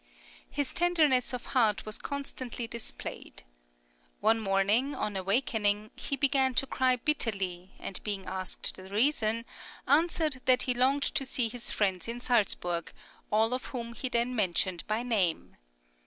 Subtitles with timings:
[0.49, 3.43] His tenderness of heart was constantly displayed.
[4.19, 8.25] One morning on awaking, he began to cry bitterly, and {STUDY IN SALZBURG.} (50) being
[8.25, 9.45] asked the reason,
[9.87, 12.91] answered that he longed to see his friends in Salzburg,
[13.31, 15.57] all of whom he then mentioned by name.